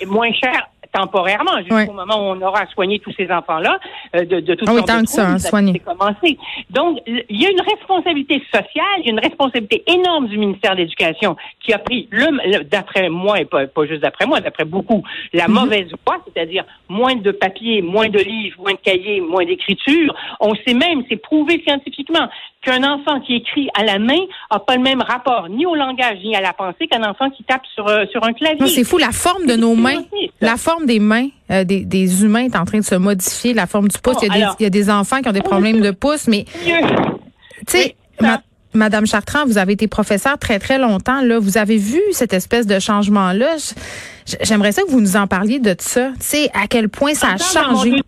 moins 0.07 0.33
cher 0.33 0.69
temporairement 0.95 1.59
jusqu'au 1.59 1.93
moment 1.93 2.17
où 2.17 2.37
on 2.37 2.41
aura 2.41 2.67
soigné 2.69 3.01
tous 3.01 3.13
ces 3.17 3.31
enfants-là 3.31 3.79
euh, 4.15 4.25
de, 4.25 4.41
de 4.41 4.55
toutes 4.55 4.69
ah 4.69 4.75
oui, 4.75 4.85
tant 4.85 5.01
que 5.01 5.09
ça, 5.09 5.29
hein, 5.29 5.39
soigné. 5.39 5.81
commencé. 5.81 6.39
Donc, 6.71 7.01
il 7.07 7.43
y 7.43 7.47
a 7.47 7.51
une 7.51 7.61
responsabilité 7.61 8.41
sociale, 8.53 9.01
il 9.01 9.07
y 9.07 9.09
a 9.09 9.13
une 9.13 9.21
responsabilité 9.21 9.83
énorme 9.89 10.29
du 10.29 10.39
ministère 10.39 10.73
de 10.73 10.83
l'Éducation 10.83 11.37
qui 11.61 11.73
a 11.73 11.79
pris, 11.79 12.09
le, 12.11 12.63
d'après 12.65 13.09
moi, 13.09 13.41
et 13.41 13.45
pas, 13.45 13.67
pas 13.67 13.87
juste 13.87 14.03
d'après 14.03 14.27
moi, 14.27 14.41
d'après 14.41 14.65
beaucoup, 14.65 15.03
la 15.33 15.49
mhm. 15.49 15.55
mauvaise 15.55 15.89
voie, 16.07 16.24
c'est-à-dire 16.35 16.65
moins 16.89 17.15
de 17.15 17.31
papier, 17.31 17.83
moins 17.83 18.09
de 18.09 18.19
livres, 18.19 18.57
moins 18.61 18.73
de 18.73 18.79
cahiers, 18.79 19.21
moins 19.21 19.45
d'écriture. 19.45 20.15
On 20.41 20.55
sait 20.67 20.75
même, 20.75 21.03
c'est 21.09 21.17
prouvé 21.17 21.63
scientifiquement, 21.67 22.29
qu'un 22.63 22.83
enfant 22.83 23.21
qui 23.21 23.35
écrit 23.35 23.69
à 23.79 23.85
la 23.85 23.99
main 23.99 24.21
n'a 24.51 24.59
pas 24.59 24.77
le 24.77 24.83
même 24.83 25.03
rapport 25.03 25.49
ni 25.49 25.67
au 25.67 25.75
langage 25.75 26.19
ni 26.25 26.35
à 26.35 26.41
la 26.41 26.53
pensée 26.53 26.87
qu'un 26.87 27.03
enfant 27.03 27.31
qui 27.31 27.45
tape 27.45 27.63
sur, 27.75 27.87
euh, 27.89 28.07
sur 28.11 28.25
un 28.25 28.33
clavier. 28.33 28.67
c'est 28.67 28.85
fou, 28.85 28.99
la 28.99 29.13
forme 29.13 29.47
de 29.47 29.55
nos 29.55 29.75
mains, 29.75 30.03
la 30.41 30.57
forme 30.57 30.87
des 30.87 30.99
mains 30.99 31.29
euh, 31.51 31.65
des, 31.65 31.85
des, 31.85 32.25
humains 32.25 32.45
est 32.45 32.57
en 32.57 32.65
train 32.65 32.79
de 32.79 32.85
se 32.85 32.95
modifier, 32.95 33.53
la 33.53 33.67
forme 33.67 33.89
du 33.89 33.99
pouce. 33.99 34.17
il, 34.23 34.29
y 34.29 34.31
a 34.31 34.35
des, 34.35 34.55
il, 34.61 34.63
y 34.63 34.67
a 34.67 34.71
des, 34.71 34.91
enfants 34.91 35.21
qui 35.21 35.29
ont 35.29 35.33
des 35.33 35.43
problèmes 35.43 35.83
de 35.83 35.91
pouce, 35.91 36.27
mais 36.27 36.45
tu 36.55 36.73
sais, 37.67 37.97
Madame 38.75 39.07
Chartrand, 39.07 39.47
vous 39.47 39.59
avez 39.59 39.75
été 39.75 39.87
professeur 39.87 40.37
très 40.39 40.59
très 40.59 40.79
longtemps. 40.79 41.21
Là, 41.23 41.39
vous 41.39 41.59
avez 41.59 41.77
vu 41.77 42.01
cette 42.11 42.33
espèce 42.33 42.67
de 42.67 42.81
changement 42.81 43.33
là. 43.33 43.55
J'aimerais 44.43 44.73
ça 44.73 44.83
que 44.83 44.91
vous 44.91 45.01
nous 45.01 45.17
en 45.17 45.27
parliez 45.27 45.61
de 45.61 45.75
ça. 45.79 46.11
Tu 46.15 46.21
sais, 46.21 46.51
à 46.55 46.67
quel 46.67 46.89
point 46.89 47.15
ça 47.15 47.29
a 47.29 47.37
changé. 47.37 47.91
Dans 47.91 47.97
mon 47.97 48.03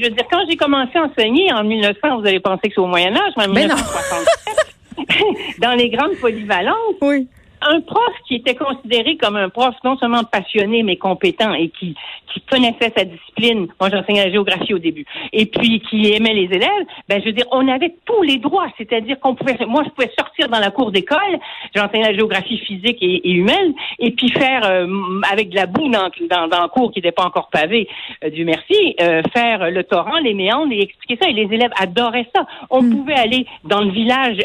je 0.00 0.04
veux 0.04 0.10
dire, 0.10 0.24
quand 0.30 0.40
j'ai 0.48 0.56
commencé 0.56 0.92
à 0.96 1.04
enseigner 1.04 1.52
en 1.52 1.62
1900, 1.62 2.20
vous 2.20 2.26
avez 2.26 2.40
pensé 2.40 2.68
que 2.68 2.74
c'est 2.74 2.80
au 2.80 2.86
Moyen 2.86 3.14
Âge, 3.14 3.32
mais 3.36 3.44
en 3.44 3.52
1967, 3.52 5.58
dans 5.60 5.72
les 5.72 5.90
grandes 5.90 6.16
polyvalences. 6.20 6.96
Oui 7.02 7.28
un 7.62 7.80
prof 7.80 8.12
qui 8.26 8.36
était 8.36 8.54
considéré 8.54 9.16
comme 9.16 9.36
un 9.36 9.48
prof 9.48 9.74
non 9.84 9.96
seulement 9.98 10.24
passionné 10.24 10.82
mais 10.82 10.96
compétent 10.96 11.52
et 11.54 11.68
qui 11.68 11.94
qui 12.32 12.40
connaissait 12.42 12.92
sa 12.96 13.04
discipline. 13.04 13.68
Moi, 13.80 13.90
j'enseignais 13.90 14.24
la 14.24 14.30
géographie 14.30 14.74
au 14.74 14.78
début. 14.78 15.04
Et 15.32 15.46
puis 15.46 15.80
qui 15.80 16.12
aimait 16.12 16.34
les 16.34 16.44
élèves. 16.44 16.86
Ben, 17.08 17.20
je 17.20 17.26
veux 17.26 17.32
dire, 17.32 17.46
on 17.50 17.66
avait 17.68 17.94
tous 18.04 18.22
les 18.22 18.38
droits. 18.38 18.68
C'est-à-dire 18.78 19.18
qu'on 19.20 19.34
pouvait, 19.34 19.56
moi, 19.66 19.82
je 19.84 19.90
pouvais 19.90 20.12
sortir 20.18 20.48
dans 20.48 20.58
la 20.58 20.70
cour 20.70 20.92
d'école. 20.92 21.38
J'enseignais 21.74 22.12
la 22.12 22.14
géographie 22.14 22.58
physique 22.58 22.98
et, 23.00 23.28
humaine. 23.30 23.74
Et 23.98 24.12
puis 24.12 24.30
faire 24.30 24.62
euh, 24.64 24.86
avec 25.30 25.50
de 25.50 25.56
la 25.56 25.66
boue 25.66 25.88
dans, 25.88 26.10
dans, 26.28 26.48
dans 26.48 26.62
la 26.62 26.68
cour 26.68 26.92
qui 26.92 26.98
n'était 26.98 27.12
pas 27.12 27.24
encore 27.24 27.48
pavée, 27.50 27.88
euh, 28.24 28.30
du 28.30 28.44
merci, 28.44 28.94
euh, 29.00 29.22
faire 29.32 29.70
le 29.70 29.84
torrent, 29.84 30.18
les 30.18 30.34
méandres 30.34 30.72
et 30.72 30.82
expliquer 30.82 31.18
ça. 31.20 31.28
Et 31.28 31.32
les 31.32 31.52
élèves 31.52 31.72
adoraient 31.78 32.28
ça. 32.34 32.46
On 32.70 32.82
hmm. 32.82 32.96
pouvait 32.96 33.14
aller 33.14 33.46
dans 33.64 33.80
le 33.80 33.90
village 33.90 34.38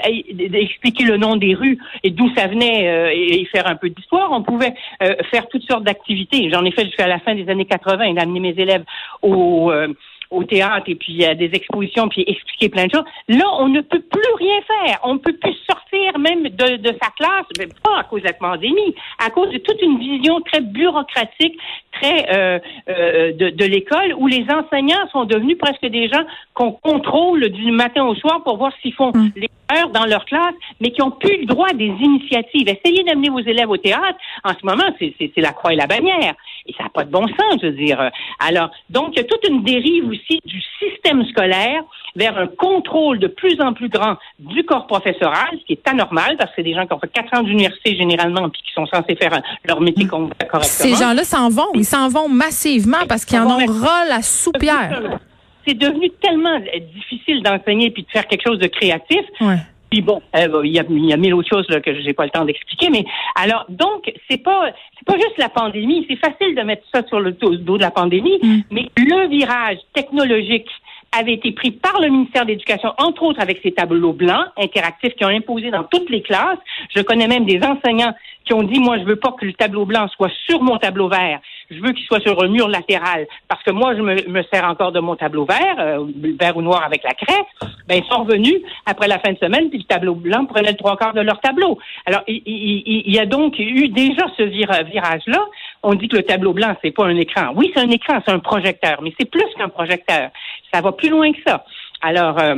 expliquer 0.53 1.03
le 1.03 1.17
nom 1.17 1.35
des 1.35 1.53
rues 1.53 1.77
et 2.03 2.09
d'où 2.09 2.29
ça 2.35 2.47
venait 2.47 3.04
euh, 3.05 3.11
et, 3.13 3.45
faire 3.45 3.67
un 3.67 3.75
peu 3.75 3.89
d'histoire. 3.89 4.31
On 4.31 4.43
pouvait 4.43 4.73
euh, 5.03 5.15
faire 5.31 5.47
toutes 5.47 5.63
sortes 5.63 5.83
d'activités. 5.83 6.49
J'en 6.51 6.65
ai 6.65 6.71
fait 6.71 6.85
jusqu'à 6.85 7.07
la 7.07 7.19
fin 7.19 7.35
des 7.35 7.49
années 7.49 7.65
80 7.65 8.03
et 8.03 8.19
amener 8.19 8.39
mes 8.39 8.55
élèves 8.57 8.83
au 9.21 9.71
euh, 9.71 9.93
au 10.31 10.43
théâtre 10.43 10.85
et 10.87 10.95
puis 10.95 11.23
à 11.25 11.35
des 11.35 11.49
expositions 11.53 12.07
puis 12.09 12.23
expliquer 12.27 12.69
plein 12.69 12.85
de 12.87 12.91
choses. 12.91 13.05
Là, 13.27 13.45
on 13.59 13.67
ne 13.67 13.81
peut 13.81 14.01
plus 14.01 14.33
rien 14.37 14.61
faire. 14.61 14.99
On 15.03 15.15
ne 15.15 15.19
peut 15.19 15.35
plus 15.35 15.55
sortir 15.69 16.19
même 16.19 16.43
de, 16.43 16.77
de 16.77 16.97
sa 17.01 17.09
classe, 17.11 17.45
mais 17.57 17.67
pas 17.83 17.99
à 17.99 18.03
cause 18.03 18.21
de 18.21 18.27
la 18.27 18.33
pandémie, 18.33 18.95
à 19.25 19.29
cause 19.29 19.49
de 19.51 19.57
toute 19.57 19.81
une 19.81 19.97
vision 19.97 20.41
très 20.41 20.61
bureaucratique, 20.61 21.57
très 21.91 22.27
euh, 22.33 22.59
euh, 22.89 23.33
de, 23.33 23.49
de 23.49 23.65
l'école, 23.65 24.13
où 24.17 24.27
les 24.27 24.45
enseignants 24.49 25.07
sont 25.11 25.25
devenus 25.25 25.57
presque 25.57 25.85
des 25.85 26.07
gens 26.09 26.23
qu'on 26.53 26.71
contrôle 26.71 27.49
du 27.49 27.71
matin 27.71 28.05
au 28.05 28.15
soir 28.15 28.43
pour 28.43 28.57
voir 28.57 28.71
s'ils 28.81 28.93
font 28.93 29.11
mm. 29.13 29.31
les 29.35 29.49
heures 29.77 29.89
dans 29.89 30.05
leur 30.05 30.25
classe, 30.25 30.53
mais 30.79 30.91
qui 30.91 31.01
ont 31.01 31.11
plus 31.11 31.41
le 31.41 31.45
droit 31.45 31.71
des 31.73 31.85
initiatives. 31.85 32.67
Essayez 32.67 33.03
d'amener 33.03 33.29
vos 33.29 33.39
élèves 33.39 33.69
au 33.69 33.77
théâtre. 33.77 34.17
En 34.43 34.51
ce 34.51 34.65
moment, 34.65 34.83
c'est 34.99 35.31
la 35.37 35.51
croix 35.51 35.73
et 35.73 35.75
la 35.75 35.87
bannière. 35.87 36.33
Et 36.67 36.73
ça 36.77 36.83
n'a 36.83 36.89
pas 36.89 37.03
de 37.03 37.11
bon 37.11 37.27
sens, 37.27 37.59
je 37.61 37.67
veux 37.67 37.73
dire. 37.73 38.09
Alors, 38.39 38.71
donc, 38.89 39.09
il 39.13 39.17
y 39.17 39.19
a 39.21 39.23
toute 39.23 39.47
une 39.47 39.63
dérive 39.63 40.09
aussi 40.09 40.39
du 40.45 40.61
système 40.79 41.23
scolaire 41.25 41.83
vers 42.15 42.37
un 42.37 42.47
contrôle 42.47 43.19
de 43.19 43.27
plus 43.27 43.59
en 43.61 43.73
plus 43.73 43.89
grand 43.89 44.15
du 44.39 44.63
corps 44.63 44.87
professoral, 44.87 45.49
ce 45.51 45.65
qui 45.65 45.73
est 45.73 45.87
anormal 45.87 46.37
parce 46.37 46.49
que 46.51 46.55
c'est 46.57 46.63
des 46.63 46.73
gens 46.73 46.87
qui 46.87 46.93
ont 46.93 46.99
fait 46.99 47.11
quatre 47.11 47.37
ans 47.37 47.43
d'université 47.43 47.95
généralement 47.95 48.49
puis 48.49 48.61
qui 48.61 48.71
sont 48.73 48.85
censés 48.85 49.15
faire 49.15 49.41
leur 49.65 49.81
métier 49.81 50.07
correctement. 50.07 50.61
Ces 50.61 50.95
gens-là 50.95 51.23
s'en 51.23 51.49
vont, 51.49 51.67
ils 51.73 51.85
s'en 51.85 52.07
vont 52.09 52.29
massivement 52.29 53.05
parce 53.07 53.25
qu'ils 53.25 53.39
en 53.39 53.49
ont 53.49 53.65
ras 53.65 54.05
la 54.05 54.21
soupière. 54.21 55.19
C'est 55.67 55.77
devenu 55.77 56.09
tellement 56.21 56.59
difficile 56.93 57.41
d'enseigner 57.43 57.91
puis 57.91 58.03
de 58.03 58.09
faire 58.09 58.27
quelque 58.27 58.47
chose 58.47 58.59
de 58.59 58.67
créatif. 58.67 59.21
Ouais. 59.41 59.57
Puis 59.89 60.01
bon, 60.01 60.21
euh, 60.35 60.61
il 60.63 60.73
y, 60.73 60.79
a, 60.79 60.83
il 60.89 61.05
y 61.05 61.13
a 61.13 61.17
mille 61.17 61.33
autres 61.33 61.49
choses 61.49 61.67
là, 61.69 61.79
que 61.79 61.93
j'ai 62.01 62.13
pas 62.13 62.25
le 62.25 62.31
temps 62.31 62.45
d'expliquer, 62.45 62.89
mais 62.89 63.05
alors 63.35 63.65
donc 63.69 64.11
c'est 64.29 64.41
pas 64.41 64.71
c'est 64.97 65.05
pas 65.05 65.15
juste 65.15 65.37
la 65.37 65.49
pandémie, 65.49 66.05
c'est 66.09 66.17
facile 66.17 66.55
de 66.55 66.61
mettre 66.61 66.83
ça 66.93 67.05
sur 67.07 67.19
le 67.19 67.31
dos 67.31 67.77
de 67.77 67.81
la 67.81 67.91
pandémie, 67.91 68.39
mm. 68.41 68.61
mais 68.71 68.89
le 68.97 69.27
virage 69.27 69.77
technologique 69.93 70.69
avait 71.17 71.33
été 71.33 71.51
pris 71.51 71.71
par 71.71 71.99
le 72.01 72.09
ministère 72.09 72.43
de 72.43 72.49
l'Éducation, 72.49 72.93
entre 72.97 73.23
autres 73.23 73.41
avec 73.41 73.59
ces 73.63 73.71
tableaux 73.71 74.13
blancs 74.13 74.45
interactifs 74.57 75.13
qui 75.15 75.25
ont 75.25 75.29
imposé 75.29 75.71
dans 75.71 75.83
toutes 75.83 76.09
les 76.09 76.21
classes. 76.21 76.59
Je 76.95 77.01
connais 77.01 77.27
même 77.27 77.45
des 77.45 77.61
enseignants 77.63 78.13
qui 78.45 78.53
ont 78.53 78.63
dit, 78.63 78.79
moi, 78.79 78.97
je 78.99 79.03
veux 79.03 79.15
pas 79.15 79.31
que 79.31 79.45
le 79.45 79.53
tableau 79.53 79.85
blanc 79.85 80.07
soit 80.15 80.31
sur 80.47 80.61
mon 80.61 80.77
tableau 80.77 81.09
vert. 81.09 81.39
Je 81.71 81.79
veux 81.81 81.93
qu'il 81.93 82.05
soit 82.05 82.19
sur 82.19 82.41
un 82.43 82.47
mur 82.47 82.67
latéral 82.67 83.25
parce 83.47 83.63
que 83.63 83.71
moi, 83.71 83.95
je 83.95 84.01
me, 84.01 84.43
sers 84.53 84.63
encore 84.65 84.91
de 84.91 84.99
mon 84.99 85.15
tableau 85.15 85.45
vert, 85.45 85.75
euh, 85.79 86.05
vert 86.39 86.55
ou 86.55 86.61
noir 86.61 86.83
avec 86.85 87.03
la 87.03 87.13
craie. 87.13 87.43
Ben, 87.87 88.01
ils 88.03 88.13
sont 88.13 88.23
revenus 88.23 88.61
après 88.85 89.07
la 89.07 89.17
fin 89.17 89.33
de 89.33 89.37
semaine, 89.39 89.69
puis 89.69 89.79
le 89.79 89.85
tableau 89.85 90.13
blanc 90.13 90.45
prenait 90.45 90.71
le 90.71 90.77
trois 90.77 90.95
quarts 90.95 91.13
de 91.13 91.21
leur 91.21 91.39
tableau. 91.39 91.79
Alors, 92.05 92.21
il, 92.27 93.11
y 93.11 93.19
a 93.19 93.25
donc 93.25 93.57
eu 93.57 93.87
déjà 93.89 94.27
ce 94.37 94.43
virage-là. 94.43 95.45
On 95.87 95.93
dit 95.93 96.07
que 96.07 96.17
le 96.17 96.23
tableau 96.23 96.51
blanc, 96.51 96.75
c'est 96.83 96.91
pas 96.91 97.05
un 97.05 97.15
écran. 97.15 97.51
Oui, 97.55 97.71
c'est 97.73 97.81
un 97.81 97.89
écran, 97.91 98.19
c'est 98.25 98.33
un 98.33 98.39
projecteur, 98.39 99.01
mais 99.03 99.13
c'est 99.19 99.29
plus 99.29 99.45
qu'un 99.55 99.69
projecteur. 99.69 100.31
Ça 100.73 100.81
va 100.81 100.91
plus 100.91 101.09
loin 101.09 101.31
que 101.31 101.37
ça. 101.45 101.63
Alors, 102.01 102.39
euh, 102.39 102.55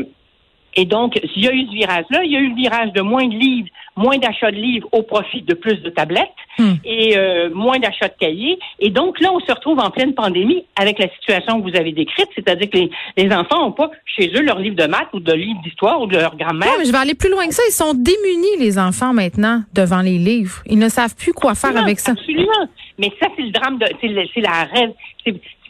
et 0.77 0.85
donc, 0.85 1.19
s'il 1.33 1.43
y 1.43 1.47
a 1.47 1.53
eu 1.53 1.65
ce 1.65 1.71
virage-là, 1.71 2.23
il 2.23 2.31
y 2.31 2.37
a 2.37 2.39
eu 2.39 2.49
le 2.49 2.55
virage 2.55 2.93
de 2.93 3.01
moins 3.01 3.27
de 3.27 3.33
livres, 3.33 3.67
moins 3.95 4.19
d'achats 4.19 4.51
de 4.51 4.57
livres 4.57 4.87
au 4.91 5.01
profit 5.01 5.41
de 5.41 5.55
plus 5.55 5.77
de 5.81 5.89
tablettes 5.89 6.29
hmm. 6.59 6.73
et 6.85 7.17
euh, 7.17 7.49
moins 7.51 7.79
d'achats 7.79 8.09
de 8.09 8.13
cahiers. 8.19 8.59
Et 8.79 8.91
donc, 8.91 9.19
là, 9.19 9.33
on 9.33 9.39
se 9.39 9.51
retrouve 9.51 9.79
en 9.79 9.89
pleine 9.89 10.13
pandémie 10.13 10.65
avec 10.79 10.99
la 10.99 11.09
situation 11.09 11.59
que 11.59 11.69
vous 11.69 11.75
avez 11.75 11.93
décrite, 11.93 12.27
c'est-à-dire 12.35 12.69
que 12.69 12.77
les, 13.17 13.33
enfants 13.33 13.59
n'ont 13.59 13.71
pas 13.71 13.89
chez 14.05 14.31
eux 14.35 14.43
leur 14.43 14.59
livre 14.59 14.75
de 14.75 14.85
maths 14.85 15.09
ou 15.13 15.19
de 15.19 15.33
livre 15.33 15.59
d'histoire 15.63 15.99
ou 15.99 16.05
de 16.05 16.15
leur 16.15 16.37
grammaire. 16.37 16.69
mais 16.77 16.85
je 16.85 16.91
vais 16.91 16.97
aller 16.99 17.15
plus 17.15 17.31
loin 17.31 17.47
que 17.47 17.55
ça. 17.55 17.63
Ils 17.67 17.73
sont 17.73 17.95
démunis, 17.95 18.57
les 18.59 18.77
enfants, 18.77 19.13
maintenant, 19.13 19.63
devant 19.73 20.01
les 20.01 20.19
livres. 20.19 20.61
Ils 20.67 20.79
ne 20.79 20.89
savent 20.89 21.15
plus 21.15 21.33
quoi 21.33 21.55
faire 21.55 21.75
avec 21.75 21.99
ça. 21.99 22.11
Absolument. 22.11 22.69
Mais 22.97 23.11
ça, 23.19 23.27
c'est 23.35 23.43
le 23.43 23.51
drame 23.51 23.77
de, 23.77 23.85
c'est 24.01 24.41
la 24.41 24.63
rêve, 24.63 24.93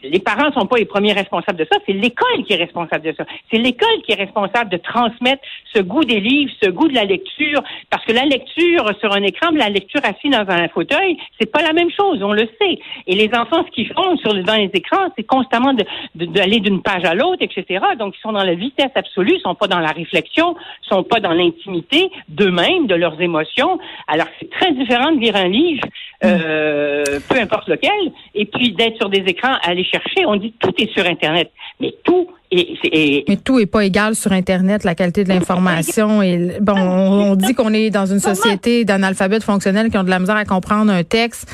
les 0.10 0.20
parents 0.20 0.52
sont 0.54 0.66
pas 0.66 0.78
les 0.78 0.86
premiers 0.86 1.14
responsables 1.14 1.58
de 1.58 1.68
ça, 1.72 1.78
c'est 1.86 1.94
l'école 1.94 2.44
qui 2.46 2.54
est 2.54 2.58
responsable 2.58 3.06
de 3.06 3.14
ça. 3.18 3.26
C'est 3.52 3.58
l'école 3.58 4.02
qui 4.06 4.12
est 4.12 4.16
responsable 4.16 4.70
de 4.70 4.78
transmettre 4.78 5.42
ce 5.74 5.82
goût 5.82 6.04
des 6.04 6.20
livres, 6.20 6.52
ce 6.62 6.70
goût 6.70 6.88
de 6.88 6.96
la 6.96 7.06
lecture, 7.06 7.62
parce 7.90 8.04
que 8.06 8.14
la 8.14 8.26
lecture 8.26 8.90
sur 9.00 9.14
un 9.14 9.24
écran, 9.24 9.52
la 9.52 9.70
lecture 9.70 10.02
assise 10.04 10.32
dans 10.32 10.46
un 10.48 10.68
fauteuil, 10.70 11.18
c'est 11.40 11.52
pas 11.52 11.62
la 11.62 11.74
même 11.74 11.90
chose, 11.92 12.22
on 12.24 12.34
le 12.34 12.48
sait. 12.60 12.80
Et 13.08 13.16
les 13.16 13.30
enfants, 13.34 13.64
ce 13.66 13.72
qu'ils 13.72 13.92
font 13.94 14.18
sur 14.18 14.34
dans 14.44 14.56
les 14.56 14.70
écrans, 14.74 15.10
c'est 15.16 15.24
constamment 15.24 15.74
d'aller 16.16 16.60
d'une 16.60 16.82
page 16.82 17.04
à 17.06 17.14
l'autre, 17.14 17.42
etc. 17.42 17.84
Donc, 18.00 18.16
ils 18.18 18.22
sont 18.22 18.32
dans 18.32 18.44
la 18.44 18.56
vitesse 18.56 18.92
absolue, 18.96 19.36
ils 19.36 19.42
sont 19.42 19.56
pas 19.56 19.68
dans 19.68 19.80
la 19.80 19.92
réflexion, 19.92 20.56
ils 20.84 20.88
sont 20.88 21.04
pas 21.04 21.20
dans 21.20 21.34
l'intimité 21.34 22.10
d'eux-mêmes, 22.30 22.88
de 22.88 22.96
leurs 22.96 23.20
émotions. 23.22 23.80
Alors, 24.08 24.28
c'est 24.40 24.50
très 24.50 24.72
différent 24.74 25.12
de 25.12 25.20
lire 25.20 25.36
un 25.36 25.48
livre, 25.48 25.84
euh, 26.24 27.04
peu 27.30 27.40
importe 27.40 27.68
lequel, 27.68 28.12
et 28.36 28.46
puis 28.46 28.72
d'être 28.72 28.98
sur 28.98 29.10
des 29.10 29.24
écrans, 29.28 29.56
aller 29.64 29.84
chercher. 29.84 29.97
On 30.25 30.36
dit 30.36 30.54
tout 30.60 30.74
est 30.77 30.92
sur 30.92 31.06
Internet, 31.06 31.51
mais 31.80 31.94
tout 32.04 32.27
est, 32.51 33.27
mais 33.27 33.38
tout 33.38 33.60
est 33.60 33.66
pas 33.66 33.86
égal 33.86 34.16
sur 34.16 34.32
Internet, 34.32 34.84
la 34.84 34.96
qualité 34.96 35.24
de 35.24 35.30
l'information. 35.30 36.22
Et 36.22 36.58
bon, 36.62 36.77
on, 36.77 37.36
dit 37.36 37.54
qu'on 37.54 37.74
est 37.74 37.89
dans 37.89 38.06
une 38.06 38.20
société 38.20 38.86
d'analphabètes 38.86 39.44
fonctionnels 39.44 39.89
qui 39.89 39.98
ont 39.98 40.04
de 40.04 40.10
la 40.10 40.20
misère 40.20 40.36
à 40.36 40.46
comprendre 40.46 40.92
un 40.92 41.04
texte. 41.04 41.50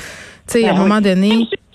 Tu 0.46 0.60
sais, 0.60 0.68
à 0.68 0.70
un 0.70 0.74
ben 0.74 0.80
moment 0.80 1.00
donné. 1.00 1.30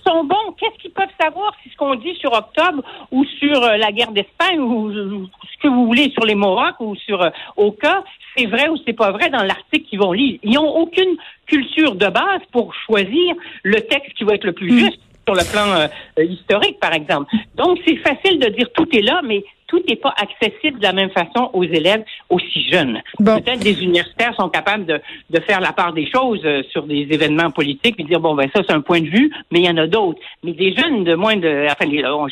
Sont 0.06 0.24
bons. 0.24 0.36
Qu'est-ce 0.58 0.82
qu'ils 0.82 0.92
peuvent 0.92 1.06
savoir 1.22 1.54
si 1.62 1.70
ce 1.70 1.76
qu'on 1.76 1.96
dit 1.96 2.16
sur 2.16 2.32
Octobre 2.34 2.84
ou 3.12 3.26
sur 3.26 3.64
euh, 3.64 3.78
la 3.78 3.92
guerre 3.92 4.12
d'Espagne 4.12 4.60
ou, 4.60 4.92
ce 4.92 5.62
que 5.62 5.68
vous 5.68 5.86
voulez 5.86 6.10
sur 6.12 6.26
les 6.26 6.36
Mohawks 6.36 6.80
ou 6.80 6.96
sur 6.96 7.22
euh, 7.22 7.30
Oka, 7.58 8.04
c'est 8.36 8.46
vrai 8.46 8.70
ou 8.70 8.78
c'est 8.86 8.94
pas 8.94 9.12
vrai 9.12 9.30
dans 9.30 9.44
l'article 9.44 9.86
qu'ils 9.88 10.00
vont 10.00 10.14
lire? 10.14 10.40
Ils 10.42 10.54
n'ont 10.54 10.70
aucune 10.78 11.16
culture 11.46 11.96
de 11.96 12.08
base 12.08 12.42
pour 12.52 12.74
choisir 12.74 13.36
le 13.64 13.82
texte 13.82 14.14
qui 14.18 14.24
va 14.24 14.36
être 14.36 14.46
le 14.46 14.54
plus 14.54 14.72
hmm. 14.72 14.80
juste 14.80 15.00
sur 15.26 15.36
le 15.36 15.52
plan 15.52 15.68
euh, 15.72 16.24
historique, 16.24 16.80
par 16.80 16.94
exemple. 16.94 17.34
Donc, 17.56 17.80
c'est 17.86 17.98
facile 17.98 18.40
de 18.40 18.50
dire 18.50 18.68
tout 18.74 18.88
est 18.96 19.02
là, 19.02 19.22
mais 19.24 19.44
tout 19.68 19.82
n'est 19.88 19.96
pas 19.96 20.14
accessible 20.18 20.80
de 20.80 20.84
la 20.84 20.94
même 20.94 21.12
façon 21.12 21.52
aux 21.54 21.64
élèves 21.64 22.04
aussi 22.30 22.68
jeunes. 22.70 23.02
Peut-être 23.18 23.60
des 23.60 23.84
universitaires 23.84 24.34
sont 24.36 24.50
capables 24.50 24.86
de, 24.86 25.00
de, 25.30 25.40
faire 25.42 25.62
la 25.62 25.72
part 25.72 25.94
des 25.94 26.10
choses 26.10 26.42
euh, 26.44 26.64
sur 26.72 26.84
des 26.88 27.08
événements 27.12 27.52
politiques 27.52 27.96
et 28.00 28.04
dire 28.04 28.20
bon 28.20 28.34
ben 28.34 28.50
ça 28.54 28.62
c'est 28.68 28.74
un 28.74 28.82
point 28.82 29.02
de 29.02 29.10
vue, 29.10 29.32
mais 29.52 29.60
il 29.60 29.66
y 29.66 29.70
en 29.70 29.78
a 29.78 29.86
d'autres. 29.86 30.20
Mais 30.44 30.54
des 30.54 30.76
jeunes 30.76 31.04
de 31.04 31.14
moins 31.14 31.36
de, 31.36 31.68
enfin 31.70 31.86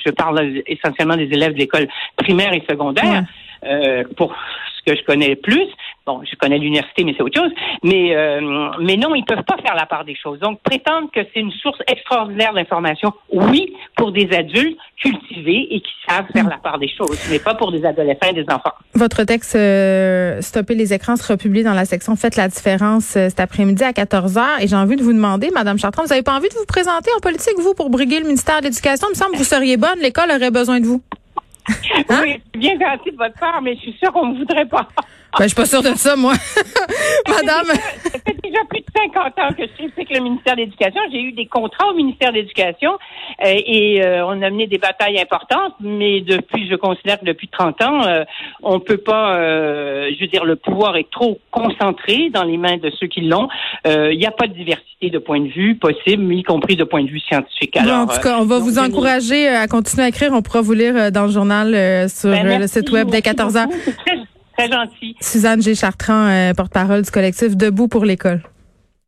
je 0.04 0.12
parle 0.12 0.64
essentiellement 0.66 1.16
des 1.16 1.30
élèves 1.32 1.54
de 1.54 1.60
l'école 1.60 1.88
primaire 2.16 2.54
et 2.54 2.64
secondaire. 2.68 3.24
Euh, 3.66 4.04
pour 4.16 4.36
ce 4.78 4.92
que 4.92 4.98
je 4.98 5.04
connais 5.04 5.36
plus, 5.36 5.68
Bon, 6.08 6.22
je 6.24 6.38
connais 6.38 6.58
l'université, 6.58 7.04
mais 7.04 7.14
c'est 7.18 7.22
autre 7.22 7.38
chose. 7.38 7.52
Mais, 7.84 8.16
euh, 8.16 8.70
mais 8.80 8.96
non, 8.96 9.14
ils 9.14 9.26
peuvent 9.26 9.44
pas 9.44 9.58
faire 9.62 9.76
la 9.76 9.86
part 9.86 10.06
des 10.06 10.16
choses. 10.16 10.40
Donc, 10.40 10.62
prétendre 10.62 11.10
que 11.14 11.20
c'est 11.34 11.42
une 11.42 11.52
source 11.52 11.80
extraordinaire 11.86 12.54
d'information, 12.54 13.12
oui, 13.30 13.76
pour 13.98 14.14
des 14.14 14.30
adultes 14.32 14.78
cultivés 15.04 15.68
et 15.70 15.82
qui 15.82 15.92
savent 16.08 16.26
faire 16.32 16.48
la 16.48 16.60
part 16.60 16.80
des 16.80 16.88
choses, 16.88 17.20
mais 17.30 17.40
pas 17.40 17.56
pour 17.56 17.74
des 17.74 17.86
adolescents 17.86 18.30
et 18.30 18.34
des 18.34 18.46
enfants. 18.50 18.72
Votre 18.96 19.26
texte 19.26 19.56
euh, 19.56 20.40
Stopper 20.42 20.76
les 20.76 20.94
écrans 20.94 21.18
sera 21.18 21.36
publié 21.36 21.66
dans 21.66 21.74
la 21.74 21.84
section 21.84 22.16
Faites 22.16 22.38
la 22.38 22.48
différence 22.48 23.18
euh, 23.18 23.28
cet 23.28 23.42
après-midi 23.42 23.84
à 23.84 23.92
14h. 23.92 24.64
Et 24.64 24.68
j'ai 24.68 24.78
envie 24.78 24.96
de 24.96 25.04
vous 25.04 25.14
demander, 25.14 25.50
Madame 25.54 25.78
Chartrand, 25.78 26.04
vous 26.04 26.10
n'avez 26.10 26.24
pas 26.24 26.38
envie 26.38 26.48
de 26.48 26.54
vous 26.54 26.66
présenter 26.66 27.12
en 27.18 27.20
politique, 27.20 27.56
vous, 27.60 27.74
pour 27.74 27.90
briguer 27.90 28.22
le 28.22 28.28
ministère 28.28 28.60
de 28.60 28.68
l'Éducation? 28.68 29.08
Il 29.10 29.12
me 29.12 29.16
semble 29.16 29.34
que 29.34 29.40
vous 29.40 29.44
seriez 29.44 29.76
bonne. 29.76 30.00
L'école 30.02 30.32
aurait 30.32 30.52
besoin 30.52 30.80
de 30.80 30.86
vous. 30.86 31.02
Hein? 32.10 32.22
Oui, 32.24 32.42
bien 32.54 32.80
gentil 32.80 33.12
de 33.12 33.18
votre 33.18 33.38
part, 33.38 33.62
mais 33.62 33.76
je 33.76 33.82
suis 33.82 33.98
sûre 34.02 34.14
qu'on 34.14 34.28
ne 34.28 34.38
voudrait 34.38 34.66
pas. 34.66 34.88
Ben, 35.38 35.44
je 35.44 35.48
suis 35.50 35.56
pas 35.56 35.66
sûre 35.66 35.84
de 35.84 35.96
ça, 35.96 36.16
moi. 36.16 36.34
Madame. 37.28 37.68
Ça 37.68 38.20
fait 38.26 38.38
déjà 38.44 38.60
plus 38.70 38.80
de 38.80 38.86
50 39.14 39.26
ans 39.40 39.54
que 39.56 39.64
je 39.64 39.74
suis 39.76 39.92
avec 39.96 40.10
le 40.10 40.22
ministère 40.22 40.56
de 40.56 40.62
l'Éducation. 40.62 41.02
J'ai 41.12 41.22
eu 41.22 41.32
des 41.34 41.46
contrats 41.46 41.90
au 41.90 41.94
ministère 41.94 42.32
de 42.32 42.38
l'Éducation 42.38 42.94
euh, 43.44 43.54
et 43.66 44.04
euh, 44.04 44.26
on 44.26 44.42
a 44.42 44.50
mené 44.50 44.68
des 44.68 44.78
batailles 44.78 45.20
importantes, 45.20 45.74
mais 45.80 46.22
depuis, 46.22 46.68
je 46.70 46.76
considère 46.76 47.20
que 47.20 47.26
depuis 47.26 47.50
30 47.50 47.82
ans, 47.84 48.06
euh, 48.06 48.24
on 48.64 48.80
peut 48.80 48.98
pas, 48.98 49.38
je 49.38 50.20
veux 50.20 50.28
dire, 50.28 50.46
le 50.46 50.56
pouvoir 50.56 50.96
est 50.98 51.10
trop 51.12 51.40
concentré 51.52 52.30
dans 52.34 52.44
les 52.44 52.58
mains 52.58 52.78
de 52.78 52.92
ceux 53.00 53.08
qui 53.08 53.22
l'ont. 53.22 53.48
Il 53.86 54.18
n'y 54.18 54.26
a 54.26 54.32
pas 54.32 54.48
de 54.48 54.54
diversité 54.54 55.10
de 55.10 55.20
points 55.20 55.42
de 55.42 55.50
vue 55.50 55.76
possible, 55.76 56.34
y 56.34 56.44
compris 56.44 56.76
de 56.76 56.84
point 56.84 57.04
de 57.04 57.10
vue 57.10 57.20
scientifique. 57.20 57.76
Alors, 57.78 58.00
en 58.00 58.08
tout 58.08 58.20
cas, 58.22 58.40
on 58.40 58.46
va 58.46 58.60
vous 58.60 58.80
encourager 58.80 59.48
à 59.48 59.68
continuer 59.68 60.06
à 60.06 60.10
écrire. 60.10 60.32
On 60.34 60.42
pourra 60.42 60.62
vous 60.62 60.74
lire 60.74 61.12
dans 61.12 61.26
le 61.26 61.32
journal 61.32 62.10
sur 62.10 62.32
ben, 62.32 62.60
le 62.60 62.68
site 62.68 62.90
web 62.92 63.10
dès 63.10 63.22
14 63.22 63.56
h 63.56 63.68
Très 64.58 64.72
gentil. 64.72 65.16
Suzanne 65.22 65.62
G. 65.62 65.76
Chartrand, 65.76 66.54
porte-parole 66.56 67.04
du 67.04 67.12
collectif 67.12 67.56
Debout 67.56 67.88
pour 67.88 68.06
l'école. 68.06 68.42